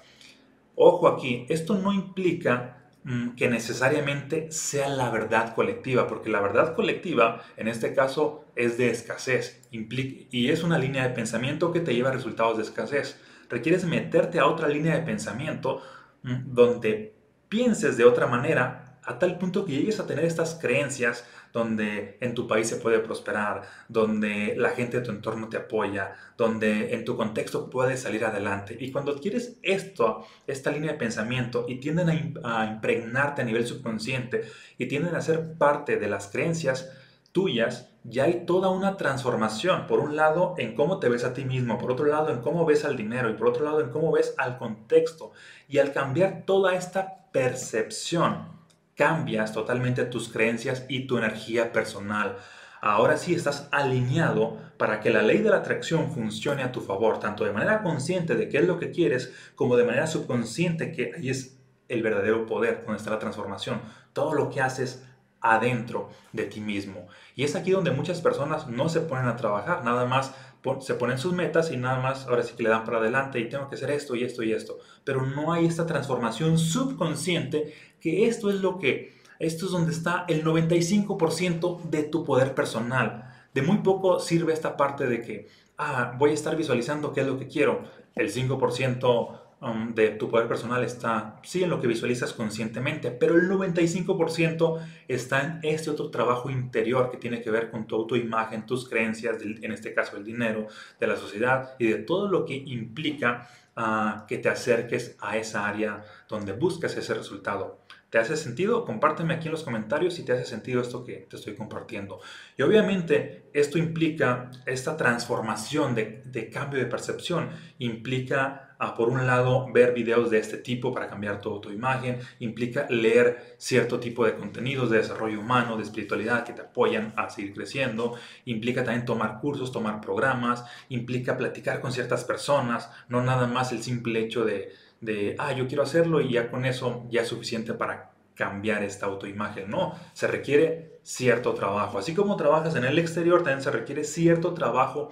Ojo 0.76 1.08
aquí, 1.08 1.46
esto 1.50 1.76
no 1.76 1.94
implica 1.94 2.90
mm, 3.04 3.30
que 3.36 3.50
necesariamente 3.50 4.52
sea 4.52 4.90
la 4.90 5.10
verdad 5.10 5.56
colectiva, 5.56 6.08
porque 6.08 6.30
la 6.30 6.42
verdad 6.42 6.76
colectiva 6.76 7.42
en 7.58 7.68
este 7.68 7.94
caso 7.94 8.46
es 8.56 8.78
de 8.78 8.90
escasez 8.90 9.62
y 9.72 10.50
es 10.50 10.64
una 10.64 10.78
línea 10.78 11.08
de 11.08 11.14
pensamiento 11.14 11.72
que 11.72 11.80
te 11.80 11.94
lleva 11.94 12.10
a 12.10 12.14
resultados 12.14 12.58
de 12.58 12.64
escasez 12.64 13.20
requieres 13.50 13.86
meterte 13.86 14.40
a 14.40 14.48
otra 14.48 14.68
línea 14.68 14.96
de 14.96 15.02
pensamiento 15.02 15.82
mm, 16.24 16.54
donde 16.54 17.14
pienses 17.50 17.98
de 17.98 18.06
otra 18.06 18.28
manera 18.28 19.00
a 19.04 19.18
tal 19.18 19.38
punto 19.40 19.66
que 19.66 19.72
llegues 19.72 20.00
a 20.00 20.06
tener 20.06 20.24
estas 20.24 20.56
creencias 20.56 21.26
donde 21.52 22.18
en 22.22 22.36
tu 22.36 22.48
país 22.48 22.68
se 22.68 22.76
puede 22.76 23.00
prosperar, 23.00 23.64
donde 23.88 24.54
la 24.56 24.70
gente 24.70 25.00
de 25.00 25.04
tu 25.04 25.10
entorno 25.10 25.50
te 25.50 25.58
apoya, 25.58 26.14
donde 26.38 26.94
en 26.94 27.06
tu 27.06 27.18
contexto 27.18 27.72
puedes 27.72 28.02
salir 28.02 28.24
adelante. 28.24 28.78
Y 28.80 28.92
cuando 28.92 29.14
adquieres 29.14 29.58
esto, 29.64 30.28
esta 30.46 30.70
línea 30.70 30.92
de 30.92 31.00
pensamiento 31.00 31.66
y 31.68 31.80
tienden 31.80 32.38
a, 32.44 32.62
a 32.62 32.66
impregnarte 32.68 33.42
a 33.42 33.46
nivel 33.46 33.66
subconsciente 33.66 34.44
y 34.78 34.86
tienden 34.86 35.16
a 35.16 35.22
ser 35.22 35.54
parte 35.58 35.98
de 35.98 36.08
las 36.08 36.28
creencias 36.28 36.92
tuyas, 37.32 37.90
ya 38.04 38.24
hay 38.26 38.46
toda 38.46 38.70
una 38.70 38.98
transformación. 38.98 39.88
Por 39.88 40.00
un 40.00 40.16
lado, 40.16 40.56
en 40.58 40.76
cómo 40.76 41.00
te 41.00 41.10
ves 41.10 41.24
a 41.24 41.34
ti 41.34 41.46
mismo, 41.46 41.78
por 41.78 41.92
otro 41.92 42.06
lado, 42.06 42.32
en 42.32 42.42
cómo 42.42 42.66
ves 42.66 42.86
al 42.86 42.98
dinero 42.98 43.30
y 43.30 43.34
por 43.34 43.48
otro 43.48 43.66
lado, 43.66 43.82
en 43.82 43.90
cómo 43.90 44.12
ves 44.12 44.34
al 44.38 44.58
contexto. 44.58 45.32
Y 45.68 45.80
al 45.80 45.92
cambiar 45.92 46.44
toda 46.46 46.76
esta 46.76 47.30
percepción, 47.32 48.60
cambias 48.96 49.54
totalmente 49.54 50.06
tus 50.06 50.30
creencias 50.30 50.86
y 50.90 51.08
tu 51.08 51.18
energía 51.18 51.72
personal. 51.72 52.38
Ahora 52.82 53.18
sí 53.18 53.34
estás 53.34 53.68
alineado 53.72 54.58
para 54.78 55.02
que 55.02 55.10
la 55.10 55.22
ley 55.22 55.40
de 55.40 55.50
la 55.50 55.58
atracción 55.58 56.12
funcione 56.12 56.64
a 56.64 56.72
tu 56.72 56.82
favor, 56.82 57.20
tanto 57.20 57.44
de 57.44 57.52
manera 57.52 57.82
consciente 57.84 58.36
de 58.36 58.48
qué 58.48 58.60
es 58.60 58.68
lo 58.68 58.80
que 58.80 58.92
quieres, 58.92 59.34
como 59.56 59.76
de 59.76 59.84
manera 59.84 60.08
subconsciente 60.08 60.92
que 60.94 61.12
ahí 61.16 61.30
es 61.30 61.58
el 61.90 62.04
verdadero 62.04 62.46
poder, 62.46 62.84
donde 62.86 62.98
está 62.98 63.10
la 63.10 63.20
transformación. 63.20 63.82
Todo 64.14 64.34
lo 64.34 64.50
que 64.50 64.62
haces 64.62 65.06
adentro 65.42 66.10
de 66.34 66.46
ti 66.46 66.60
mismo. 66.60 67.08
Y 67.36 67.44
es 67.44 67.56
aquí 67.56 67.72
donde 67.72 67.92
muchas 67.92 68.22
personas 68.22 68.68
no 68.68 68.90
se 68.90 69.02
ponen 69.02 69.28
a 69.28 69.36
trabajar, 69.36 69.84
nada 69.84 70.06
más 70.06 70.34
se 70.82 70.94
ponen 70.96 71.18
sus 71.18 71.34
metas 71.34 71.72
y 71.72 71.78
nada 71.78 72.00
más 72.00 72.28
ahora 72.28 72.44
sí 72.44 72.54
que 72.56 72.64
le 72.64 72.70
dan 72.70 72.84
para 72.84 72.98
adelante 72.98 73.40
y 73.40 73.48
tengo 73.48 73.70
que 73.70 73.76
hacer 73.76 73.92
esto 73.92 74.16
y 74.16 74.24
esto 74.24 74.44
y 74.44 74.52
esto. 74.52 74.78
Pero 75.04 75.26
no 75.26 75.54
hay 75.54 75.66
esta 75.66 75.86
transformación 75.86 76.58
subconsciente 76.58 77.74
que 78.02 78.28
esto 78.28 78.50
es 78.50 78.58
lo 78.58 78.78
que, 78.78 79.18
esto 79.40 79.66
es 79.66 79.72
donde 79.72 79.92
está 79.92 80.26
el 80.28 80.44
95% 80.44 81.84
de 81.84 82.04
tu 82.04 82.26
poder 82.26 82.54
personal. 82.54 83.34
De 83.54 83.62
muy 83.62 83.78
poco 83.78 84.20
sirve 84.20 84.54
esta 84.54 84.76
parte 84.76 85.08
de 85.08 85.22
que, 85.22 85.48
ah, 85.78 86.14
voy 86.18 86.32
a 86.32 86.34
estar 86.34 86.56
visualizando 86.56 87.14
qué 87.14 87.22
es 87.22 87.28
lo 87.28 87.40
que 87.40 87.48
quiero. 87.48 87.84
El 88.16 88.32
5% 88.32 89.40
Um, 89.62 89.94
de 89.94 90.12
tu 90.12 90.30
poder 90.30 90.48
personal 90.48 90.86
está, 90.86 91.38
sí, 91.44 91.62
en 91.64 91.70
lo 91.70 91.82
que 91.82 91.88
visualizas 91.88 92.32
conscientemente, 92.32 93.12
pero 93.12 93.36
el 93.36 93.50
95% 93.50 94.80
está 95.06 95.42
en 95.42 95.60
este 95.64 95.90
otro 95.90 96.10
trabajo 96.10 96.50
interior 96.50 97.12
que 97.12 97.18
tiene 97.18 97.42
que 97.42 97.52
ver 97.52 97.70
con 97.70 97.86
tu 97.86 97.98
autoimagen, 97.98 98.66
tus 98.66 98.88
creencias, 98.88 99.42
en 99.42 99.72
este 99.74 99.94
caso 99.94 100.16
el 100.16 100.24
dinero, 100.24 100.68
de 100.98 101.08
la 101.08 101.18
sociedad 101.18 101.76
y 101.78 101.88
de 101.88 101.96
todo 101.96 102.30
lo 102.30 102.46
que 102.46 102.56
implica 102.56 103.50
uh, 103.76 104.26
que 104.28 104.38
te 104.38 104.48
acerques 104.48 105.18
a 105.20 105.36
esa 105.36 105.68
área 105.68 106.06
donde 106.30 106.54
buscas 106.54 106.96
ese 106.96 107.14
resultado. 107.14 107.82
¿Te 108.10 108.18
hace 108.18 108.38
sentido? 108.38 108.86
Compárteme 108.86 109.34
aquí 109.34 109.50
en 109.50 109.52
los 109.52 109.64
comentarios 109.64 110.14
si 110.14 110.24
te 110.24 110.32
hace 110.32 110.46
sentido 110.46 110.82
esto 110.82 111.04
que 111.04 111.28
te 111.30 111.36
estoy 111.36 111.56
compartiendo. 111.56 112.22
Y 112.58 112.62
obviamente 112.62 113.50
esto 113.54 113.78
implica 113.78 114.52
esta 114.66 114.96
transformación 114.96 115.96
de, 115.96 116.24
de 116.26 116.50
cambio 116.50 116.80
de 116.80 116.86
percepción, 116.86 117.50
implica 117.78 118.69
por 118.96 119.10
un 119.10 119.28
lado, 119.28 119.68
ver 119.74 119.94
videos 119.94 120.30
de 120.30 120.40
este 120.40 120.58
tipo 120.58 120.94
para 120.94 121.08
cambiar 121.08 121.42
toda 121.42 121.60
tu 121.60 121.70
imagen, 121.70 122.20
implica 122.40 122.88
leer 122.90 123.56
cierto 123.58 124.00
tipo 124.00 124.26
de 124.26 124.36
contenidos 124.36 124.90
de 124.90 124.98
desarrollo 124.98 125.40
humano, 125.40 125.76
de 125.76 125.84
espiritualidad 125.84 126.46
que 126.46 126.54
te 126.54 126.62
apoyan 126.62 127.14
a 127.18 127.30
seguir 127.30 127.54
creciendo, 127.54 128.16
implica 128.46 128.84
también 128.84 129.06
tomar 129.06 129.40
cursos, 129.42 129.72
tomar 129.72 130.00
programas, 130.00 130.64
implica 130.88 131.36
platicar 131.38 131.82
con 131.82 131.92
ciertas 131.92 132.24
personas, 132.24 132.90
no 133.10 133.22
nada 133.22 133.48
más 133.48 133.72
el 133.74 133.84
simple 133.84 134.22
hecho 134.22 134.46
de, 134.46 134.72
de 135.02 135.36
ah, 135.40 135.52
yo 135.52 135.68
quiero 135.68 135.84
hacerlo 135.84 136.22
y 136.22 136.32
ya 136.32 136.50
con 136.50 136.66
eso 136.66 137.06
ya 137.10 137.22
es 137.22 137.28
suficiente 137.28 137.74
para 137.74 138.12
cambiar 138.34 138.84
esta 138.84 139.06
autoimagen. 139.08 139.70
No, 139.70 139.96
se 140.14 140.26
requiere 140.26 141.00
cierto 141.04 141.54
trabajo. 141.54 142.00
Así 142.00 142.14
como 142.14 142.38
trabajas 142.38 142.76
en 142.76 142.86
el 142.86 142.98
exterior, 142.98 143.44
también 143.44 143.62
se 143.62 143.72
requiere 143.72 144.06
cierto 144.06 144.54
trabajo 144.54 145.12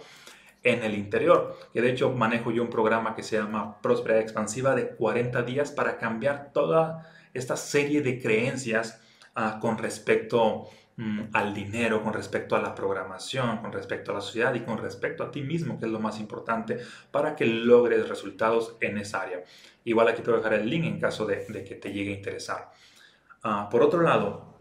en 0.63 0.83
el 0.83 0.95
interior. 0.95 1.57
Que 1.73 1.81
de 1.81 1.91
hecho 1.91 2.11
manejo 2.11 2.51
yo 2.51 2.63
un 2.63 2.69
programa 2.69 3.15
que 3.15 3.23
se 3.23 3.37
llama 3.37 3.81
Prosperidad 3.81 4.21
Expansiva 4.21 4.75
de 4.75 4.89
40 4.89 5.43
días 5.43 5.71
para 5.71 5.97
cambiar 5.97 6.51
toda 6.53 7.09
esta 7.33 7.55
serie 7.55 8.01
de 8.01 8.21
creencias 8.21 9.01
ah, 9.35 9.59
con 9.61 9.77
respecto 9.77 10.69
mm, 10.97 11.21
al 11.33 11.53
dinero, 11.53 12.03
con 12.03 12.13
respecto 12.13 12.55
a 12.55 12.61
la 12.61 12.73
programación, 12.73 13.57
con 13.59 13.71
respecto 13.71 14.11
a 14.11 14.15
la 14.15 14.21
sociedad 14.21 14.53
y 14.55 14.61
con 14.61 14.77
respecto 14.77 15.23
a 15.23 15.31
ti 15.31 15.41
mismo, 15.41 15.79
que 15.79 15.85
es 15.85 15.91
lo 15.91 15.99
más 15.99 16.19
importante 16.19 16.79
para 17.11 17.35
que 17.35 17.45
logres 17.45 18.09
resultados 18.09 18.75
en 18.81 18.97
esa 18.97 19.21
área. 19.21 19.43
Igual 19.83 20.07
aquí 20.09 20.21
te 20.21 20.31
voy 20.31 20.39
a 20.39 20.43
dejar 20.43 20.59
el 20.59 20.69
link 20.69 20.85
en 20.85 20.99
caso 20.99 21.25
de, 21.25 21.45
que 21.45 21.75
te 21.75 21.91
llegue 21.91 22.11
a 22.11 22.15
interesar. 22.15 22.71
Ah, 23.43 23.69
por 23.69 23.83
otro 23.83 24.01
lado, 24.01 24.59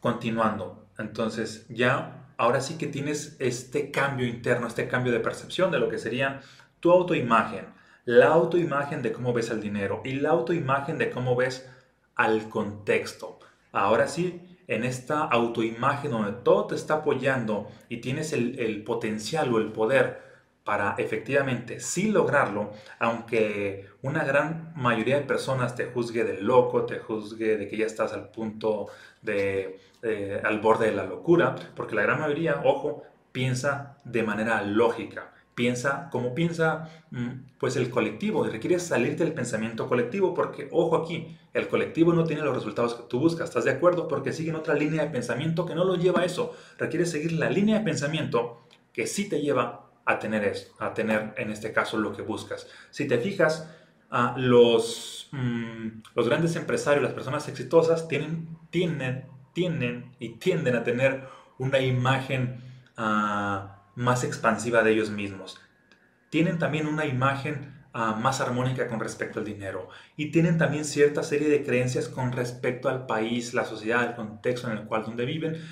continuando, 0.00 0.86
entonces 0.98 1.66
ya 1.68 2.23
ahora 2.36 2.60
sí 2.60 2.78
que 2.78 2.86
tienes 2.86 3.36
este 3.38 3.90
cambio 3.90 4.26
interno, 4.26 4.66
este 4.66 4.88
cambio 4.88 5.12
de 5.12 5.20
percepción 5.20 5.70
de 5.70 5.78
lo 5.78 5.88
que 5.88 5.98
sería 5.98 6.40
tu 6.80 6.90
autoimagen, 6.90 7.66
la 8.04 8.28
autoimagen 8.28 9.02
de 9.02 9.12
cómo 9.12 9.32
ves 9.32 9.50
el 9.50 9.60
dinero 9.60 10.02
y 10.04 10.14
la 10.14 10.30
autoimagen 10.30 10.98
de 10.98 11.10
cómo 11.10 11.36
ves 11.36 11.68
al 12.14 12.48
contexto. 12.48 13.38
Ahora 13.72 14.08
sí, 14.08 14.58
en 14.66 14.84
esta 14.84 15.22
autoimagen 15.24 16.10
donde 16.10 16.32
todo 16.32 16.66
te 16.66 16.74
está 16.74 16.94
apoyando 16.94 17.68
y 17.88 17.98
tienes 17.98 18.32
el 18.32 18.82
potencial 18.84 19.52
o 19.52 19.58
el 19.58 19.72
poder 19.72 20.33
para 20.64 20.94
efectivamente 20.96 21.78
sí 21.78 22.10
lograrlo, 22.10 22.72
aunque 22.98 23.86
una 24.02 24.24
gran 24.24 24.72
mayoría 24.74 25.16
de 25.16 25.22
personas 25.22 25.76
te 25.76 25.86
juzgue 25.86 26.24
de 26.24 26.40
loco, 26.40 26.86
te 26.86 26.98
juzgue 26.98 27.58
de 27.58 27.68
que 27.68 27.76
ya 27.76 27.86
estás 27.86 28.14
al 28.14 28.30
punto 28.30 28.86
de, 29.20 29.78
eh, 30.02 30.40
al 30.42 30.60
borde 30.60 30.86
de 30.86 30.96
la 30.96 31.04
locura, 31.04 31.54
porque 31.76 31.94
la 31.94 32.02
gran 32.02 32.20
mayoría, 32.20 32.62
ojo, 32.64 33.02
piensa 33.30 33.98
de 34.04 34.22
manera 34.22 34.62
lógica, 34.62 35.34
piensa 35.54 36.08
como 36.10 36.34
piensa 36.34 36.88
mm, 37.10 37.58
pues 37.58 37.76
el 37.76 37.90
colectivo 37.90 38.46
y 38.46 38.50
requiere 38.50 38.78
salir 38.78 39.16
del 39.16 39.32
pensamiento 39.32 39.86
colectivo 39.86 40.34
porque 40.34 40.68
ojo 40.72 40.96
aquí 40.96 41.36
el 41.52 41.68
colectivo 41.68 42.12
no 42.12 42.24
tiene 42.24 42.42
los 42.42 42.54
resultados 42.54 42.94
que 42.94 43.04
tú 43.08 43.20
buscas 43.20 43.48
estás 43.48 43.64
de 43.64 43.70
acuerdo 43.70 44.08
porque 44.08 44.32
siguen 44.32 44.56
otra 44.56 44.74
línea 44.74 45.04
de 45.04 45.10
pensamiento 45.10 45.64
que 45.64 45.74
no 45.74 45.84
lo 45.84 45.96
lleva 45.96 46.22
a 46.22 46.24
eso 46.24 46.54
requiere 46.76 47.06
seguir 47.06 47.32
la 47.32 47.50
línea 47.50 47.78
de 47.78 47.84
pensamiento 47.84 48.66
que 48.92 49.06
sí 49.06 49.28
te 49.28 49.40
lleva 49.40 49.83
a 50.06 50.18
tener 50.18 50.44
esto, 50.44 50.74
a 50.82 50.94
tener 50.94 51.34
en 51.36 51.50
este 51.50 51.72
caso 51.72 51.98
lo 51.98 52.12
que 52.12 52.22
buscas. 52.22 52.66
Si 52.90 53.06
te 53.06 53.18
fijas, 53.18 53.70
uh, 54.12 54.38
los, 54.38 55.28
mm, 55.32 56.02
los 56.14 56.28
grandes 56.28 56.56
empresarios, 56.56 57.02
las 57.02 57.14
personas 57.14 57.48
exitosas, 57.48 58.08
tienen, 58.08 58.48
tienen, 58.70 59.26
tienen 59.54 60.12
y 60.18 60.30
tienden 60.36 60.76
a 60.76 60.82
tener 60.84 61.26
una 61.58 61.80
imagen 61.80 62.60
ah, 62.96 63.82
más 63.94 64.24
expansiva 64.24 64.82
de 64.82 64.92
ellos 64.92 65.10
mismos. 65.10 65.60
Tienen 66.28 66.58
también 66.58 66.86
una 66.86 67.06
imagen 67.06 67.84
ah, 67.92 68.18
más 68.20 68.40
armónica 68.40 68.88
con 68.88 69.00
respecto 69.00 69.38
al 69.38 69.46
dinero 69.46 69.88
y 70.16 70.30
tienen 70.30 70.58
también 70.58 70.84
cierta 70.84 71.22
serie 71.22 71.48
de 71.48 71.64
creencias 71.64 72.08
con 72.08 72.32
respecto 72.32 72.88
al 72.88 73.06
país, 73.06 73.54
la 73.54 73.64
sociedad, 73.64 74.04
el 74.04 74.14
contexto 74.14 74.70
en 74.70 74.78
el 74.78 74.84
cual 74.84 75.04
donde 75.04 75.24
viven, 75.24 75.62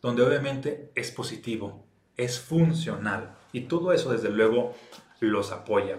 donde 0.00 0.22
obviamente 0.22 0.90
es 0.94 1.12
positivo, 1.12 1.86
es 2.16 2.40
funcional. 2.40 3.36
Y 3.52 3.62
todo 3.62 3.92
eso, 3.92 4.12
desde 4.12 4.30
luego, 4.30 4.74
los 5.20 5.52
apoya. 5.52 5.98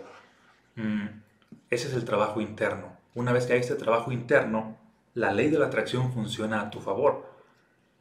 Mm, 0.76 1.08
ese 1.70 1.88
es 1.88 1.94
el 1.94 2.06
trabajo 2.06 2.42
interno. 2.42 2.98
Una 3.16 3.32
vez 3.32 3.46
que 3.46 3.54
hay 3.54 3.60
este 3.60 3.76
trabajo 3.76 4.12
interno, 4.12 4.78
la 5.14 5.32
ley 5.32 5.50
de 5.50 5.60
la 5.60 5.68
atracción 5.68 6.12
funciona 6.12 6.62
a 6.62 6.70
tu 6.70 6.82
favor. 6.82 7.32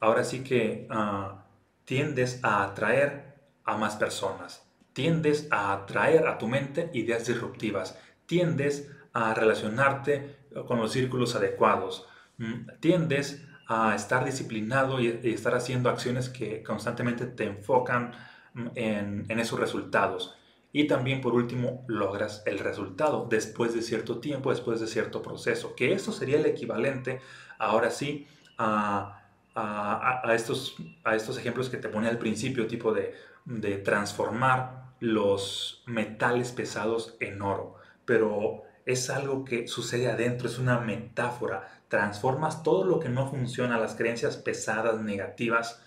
Ahora 0.01 0.25
sí 0.25 0.43
que 0.43 0.87
ah, 0.91 1.45
tiendes 1.85 2.41
a 2.43 2.65
atraer 2.65 3.35
a 3.65 3.77
más 3.77 3.97
personas, 3.97 4.67
tiendes 4.93 5.49
a 5.51 5.73
atraer 5.73 6.27
a 6.27 6.39
tu 6.39 6.49
mente 6.49 6.91
ideas 6.95 7.27
disruptivas, 7.27 7.99
tiendes 8.27 8.91
a 9.13 9.35
relacionarte 9.35 10.37
con 10.67 10.79
los 10.79 10.93
círculos 10.93 11.35
adecuados, 11.35 12.09
mm, 12.39 12.81
tiendes 12.81 13.47
a 13.69 13.95
estar 13.95 14.25
disciplinado 14.25 15.01
y, 15.01 15.21
y 15.23 15.33
estar 15.33 15.55
haciendo 15.55 15.91
acciones 15.91 16.29
que 16.29 16.63
constantemente 16.63 17.27
te 17.27 17.45
enfocan 17.45 18.13
en, 18.75 19.27
esos 19.39 19.59
resultados. 19.59 20.37
Y 20.73 20.87
también, 20.87 21.21
por 21.21 21.35
último, 21.35 21.85
logras 21.87 22.43
el 22.47 22.59
resultado 22.59 23.27
después 23.29 23.75
de 23.75 23.83
cierto 23.83 24.19
tiempo, 24.19 24.51
después 24.51 24.81
de 24.81 24.87
cierto 24.87 25.21
proceso. 25.21 25.75
Que 25.75 25.93
eso 25.93 26.13
sería 26.13 26.39
el 26.39 26.47
equivalente, 26.47 27.21
ahora 27.59 27.91
sí, 27.91 28.27
a, 28.57 29.23
a, 29.55 30.35
estos, 30.35 30.77
a 31.05 31.15
estos 31.15 31.37
ejemplos 31.39 31.69
que 31.69 31.77
te 31.77 31.89
pone 31.89 32.09
al 32.09 32.19
principio, 32.19 32.67
tipo 32.67 32.93
de, 32.93 33.15
de 33.45 33.77
transformar 33.79 34.95
los 35.01 35.83
metales 35.87 36.53
pesados 36.53 37.17
en 37.21 37.43
oro. 37.43 37.75
Pero 38.07 38.63
es 38.87 39.11
algo 39.11 39.45
que 39.45 39.69
sucede 39.69 40.11
adentro, 40.11 40.49
es 40.49 40.59
una 40.59 40.79
metáfora. 40.81 41.83
Transformas 41.89 42.63
todo 42.63 42.85
lo 42.85 42.99
que 42.99 43.09
no 43.09 43.29
funciona, 43.29 43.79
las 43.79 43.95
creencias 43.95 44.37
pesadas, 44.37 45.01
negativas, 45.01 45.83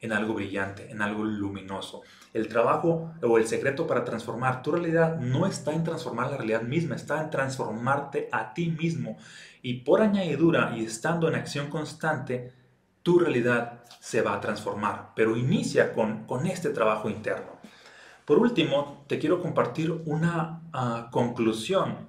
en 0.00 0.12
algo 0.12 0.34
brillante, 0.34 0.90
en 0.90 1.02
algo 1.02 1.24
luminoso. 1.24 2.02
El 2.32 2.48
trabajo 2.48 3.12
o 3.22 3.38
el 3.38 3.46
secreto 3.46 3.86
para 3.86 4.04
transformar 4.04 4.62
tu 4.62 4.72
realidad 4.72 5.18
no 5.18 5.46
está 5.46 5.72
en 5.72 5.84
transformar 5.84 6.30
la 6.30 6.36
realidad 6.36 6.62
misma, 6.62 6.94
está 6.94 7.22
en 7.22 7.30
transformarte 7.30 8.28
a 8.30 8.54
ti 8.54 8.70
mismo. 8.70 9.16
Y 9.62 9.80
por 9.80 10.00
añadidura 10.00 10.74
y 10.76 10.84
estando 10.84 11.28
en 11.28 11.34
acción 11.34 11.68
constante, 11.68 12.52
tu 13.02 13.18
realidad 13.18 13.80
se 14.00 14.22
va 14.22 14.34
a 14.34 14.40
transformar. 14.40 15.10
Pero 15.16 15.36
inicia 15.36 15.92
con, 15.92 16.24
con 16.26 16.46
este 16.46 16.70
trabajo 16.70 17.08
interno. 17.08 17.58
Por 18.24 18.38
último, 18.38 19.04
te 19.06 19.18
quiero 19.18 19.40
compartir 19.40 19.90
una 20.04 20.60
ah, 20.72 21.08
conclusión 21.10 22.06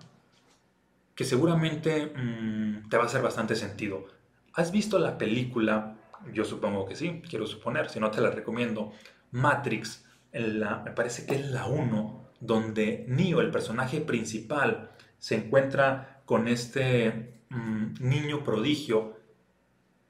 que 1.16 1.24
seguramente 1.24 2.08
mm, 2.08 2.90
te 2.90 2.98
va 2.98 3.04
a 3.04 3.06
hacer 3.06 3.22
bastante 3.22 3.56
sentido. 3.56 4.06
¿Has 4.54 4.72
visto 4.72 5.00
la 5.00 5.18
película 5.18 5.96
yo 6.34 6.46
supongo 6.46 6.86
que 6.86 6.96
sí, 6.96 7.22
quiero 7.28 7.46
suponer, 7.46 7.90
si 7.90 8.00
no 8.00 8.12
te 8.12 8.22
la 8.22 8.32
recomiendo. 8.32 8.92
Matrix, 9.32 10.06
la, 10.32 10.82
me 10.84 10.92
parece 10.92 11.26
que 11.26 11.36
es 11.36 11.50
la 11.50 11.66
1, 11.66 12.32
donde 12.40 13.06
Neo, 13.08 13.42
el 13.42 13.52
personaje 13.52 14.02
principal, 14.02 14.92
se 15.18 15.36
encuentra 15.36 16.22
con 16.26 16.48
este 16.48 17.42
mm, 17.50 17.96
niño 18.00 18.44
prodigio 18.44 19.20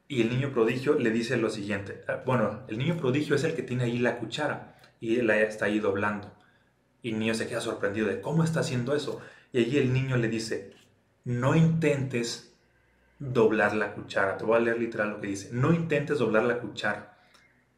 y 0.07 0.21
el 0.21 0.29
niño 0.29 0.51
prodigio 0.51 0.95
le 0.95 1.11
dice 1.11 1.37
lo 1.37 1.49
siguiente. 1.49 2.01
Ah, 2.07 2.23
bueno, 2.25 2.63
el 2.67 2.77
niño 2.77 2.97
prodigio 2.97 3.35
es 3.35 3.43
el 3.43 3.53
que 3.53 3.61
tiene 3.61 3.83
ahí 3.83 3.99
la 3.99 4.17
cuchara 4.17 4.79
y 4.99 5.17
él 5.17 5.29
está 5.29 5.65
ahí 5.65 5.79
doblando. 5.79 6.33
Y 7.01 7.13
Neo 7.13 7.33
se 7.33 7.47
queda 7.47 7.61
sorprendido 7.61 8.07
de 8.07 8.19
cómo 8.19 8.43
está 8.43 8.61
haciendo 8.61 8.95
eso. 8.95 9.21
Y 9.53 9.59
allí 9.59 9.77
el 9.77 9.93
niño 9.93 10.17
le 10.17 10.27
dice, 10.27 10.73
no 11.23 11.55
intentes 11.55 12.48
doblar 13.19 13.75
la 13.75 13.93
cuchara. 13.93 14.37
Te 14.37 14.45
voy 14.45 14.57
a 14.57 14.61
leer 14.61 14.79
literal 14.79 15.11
lo 15.11 15.21
que 15.21 15.27
dice. 15.27 15.49
No 15.51 15.73
intentes 15.73 16.19
doblar 16.19 16.43
la 16.43 16.59
cuchara. 16.59 17.17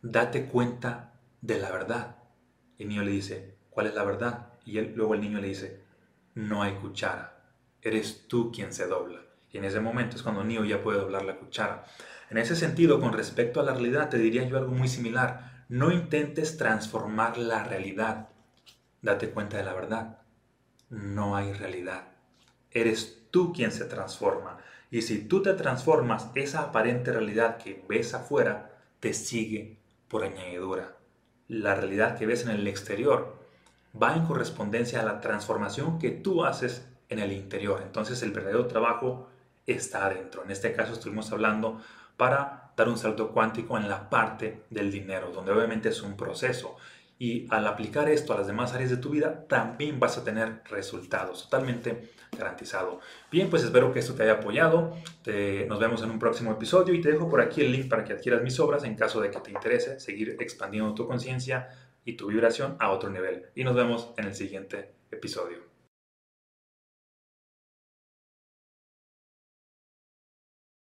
Date 0.01 0.45
cuenta 0.45 1.13
de 1.41 1.59
la 1.59 1.71
verdad. 1.71 2.15
El 2.77 2.89
niño 2.89 3.03
le 3.03 3.11
dice, 3.11 3.57
¿cuál 3.69 3.87
es 3.87 3.95
la 3.95 4.03
verdad? 4.03 4.53
Y 4.65 4.79
luego 4.79 5.15
el 5.15 5.21
niño 5.21 5.41
le 5.41 5.47
dice, 5.47 5.83
no 6.35 6.63
hay 6.63 6.73
cuchara. 6.73 7.43
Eres 7.81 8.27
tú 8.27 8.51
quien 8.51 8.71
se 8.73 8.87
dobla. 8.87 9.19
Y 9.51 9.57
en 9.57 9.65
ese 9.65 9.79
momento 9.79 10.15
es 10.15 10.23
cuando 10.23 10.43
niño 10.43 10.63
ya 10.63 10.81
puede 10.81 10.99
doblar 10.99 11.25
la 11.25 11.37
cuchara. 11.37 11.85
En 12.29 12.37
ese 12.37 12.55
sentido, 12.55 13.01
con 13.01 13.11
respecto 13.11 13.59
a 13.59 13.63
la 13.63 13.73
realidad, 13.73 14.09
te 14.09 14.17
diría 14.17 14.47
yo 14.47 14.57
algo 14.57 14.71
muy 14.71 14.87
similar. 14.87 15.65
No 15.67 15.91
intentes 15.91 16.57
transformar 16.57 17.37
la 17.37 17.63
realidad. 17.63 18.29
Date 19.01 19.31
cuenta 19.31 19.57
de 19.57 19.63
la 19.63 19.73
verdad. 19.73 20.19
No 20.89 21.35
hay 21.35 21.51
realidad. 21.53 22.03
Eres 22.71 23.27
tú 23.31 23.51
quien 23.51 23.71
se 23.71 23.85
transforma. 23.85 24.59
Y 24.91 25.03
si 25.03 25.19
tú 25.23 25.41
te 25.41 25.53
transformas, 25.53 26.27
esa 26.35 26.63
aparente 26.63 27.13
realidad 27.13 27.57
que 27.57 27.83
ves 27.87 28.13
afuera 28.13 28.77
te 28.99 29.13
sigue 29.13 29.77
por 30.09 30.25
añadidura. 30.25 30.97
La 31.47 31.73
realidad 31.75 32.17
que 32.17 32.25
ves 32.25 32.43
en 32.43 32.51
el 32.51 32.67
exterior 32.67 33.37
va 34.01 34.15
en 34.15 34.25
correspondencia 34.25 35.01
a 35.01 35.05
la 35.05 35.21
transformación 35.21 35.97
que 35.97 36.11
tú 36.11 36.43
haces 36.43 36.85
en 37.07 37.19
el 37.19 37.31
interior. 37.31 37.81
Entonces 37.83 38.21
el 38.21 38.31
verdadero 38.31 38.67
trabajo 38.67 39.29
está 39.65 40.05
adentro. 40.05 40.43
En 40.43 40.51
este 40.51 40.73
caso 40.73 40.93
estuvimos 40.93 41.31
hablando 41.31 41.81
para 42.17 42.73
dar 42.75 42.89
un 42.89 42.97
salto 42.97 43.31
cuántico 43.31 43.77
en 43.77 43.87
la 43.87 44.09
parte 44.09 44.63
del 44.69 44.91
dinero, 44.91 45.31
donde 45.31 45.51
obviamente 45.51 45.89
es 45.89 46.01
un 46.01 46.17
proceso. 46.17 46.75
Y 47.21 47.45
al 47.51 47.67
aplicar 47.67 48.09
esto 48.09 48.33
a 48.33 48.37
las 48.37 48.47
demás 48.47 48.73
áreas 48.73 48.89
de 48.89 48.97
tu 48.97 49.11
vida, 49.11 49.45
también 49.47 49.99
vas 49.99 50.17
a 50.17 50.23
tener 50.23 50.63
resultados 50.71 51.43
totalmente 51.43 52.09
garantizado. 52.35 52.99
Bien, 53.31 53.47
pues 53.47 53.63
espero 53.63 53.93
que 53.93 53.99
esto 53.99 54.15
te 54.15 54.23
haya 54.23 54.39
apoyado. 54.39 54.97
nos 55.67 55.79
vemos 55.79 56.01
en 56.01 56.09
un 56.09 56.17
próximo 56.17 56.51
episodio 56.51 56.95
y 56.95 56.99
te 56.99 57.11
dejo 57.11 57.29
por 57.29 57.39
aquí 57.39 57.61
el 57.61 57.73
link 57.73 57.89
para 57.89 58.03
que 58.03 58.13
adquieras 58.13 58.41
mis 58.41 58.59
obras 58.59 58.85
en 58.85 58.95
caso 58.95 59.21
de 59.21 59.29
que 59.29 59.39
te 59.39 59.51
interese 59.51 59.99
seguir 59.99 60.35
expandiendo 60.39 60.95
tu 60.95 61.05
conciencia 61.05 61.69
y 62.03 62.13
tu 62.13 62.25
vibración 62.25 62.75
a 62.79 62.89
otro 62.89 63.11
nivel. 63.11 63.45
Y 63.53 63.65
nos 63.65 63.75
vemos 63.75 64.15
en 64.17 64.25
el 64.25 64.33
siguiente 64.33 64.89
episodio. 65.11 65.70